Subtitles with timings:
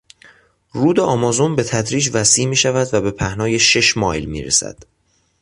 [0.71, 4.79] رود آمازون به تدریج وسیع میشود و به پهنای شش مایل میرسد.